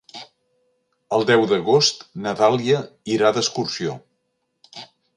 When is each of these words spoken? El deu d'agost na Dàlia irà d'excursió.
El 1.17 1.25
deu 1.31 1.43
d'agost 1.51 2.03
na 2.25 2.35
Dàlia 2.41 2.83
irà 3.19 3.33
d'excursió. 3.39 3.99